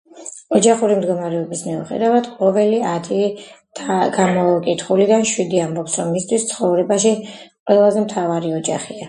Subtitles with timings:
[0.59, 3.19] ოჯახური მდგომარეობის მიუხედავად, ყოველი ათი
[4.17, 8.99] გამოკითხულიდან შვიდი ამბობს, რომ მისთვის ცხოვრებაში ყველაზე მთავარი ოჯახია.